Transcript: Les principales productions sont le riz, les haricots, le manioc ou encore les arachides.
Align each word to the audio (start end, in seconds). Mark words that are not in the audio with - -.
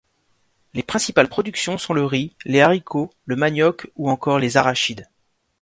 Les 0.73 0.81
principales 0.81 1.29
productions 1.29 1.77
sont 1.77 1.93
le 1.93 2.03
riz, 2.03 2.35
les 2.45 2.61
haricots, 2.61 3.13
le 3.25 3.35
manioc 3.35 3.85
ou 3.97 4.09
encore 4.09 4.39
les 4.39 4.57
arachides. 4.57 5.05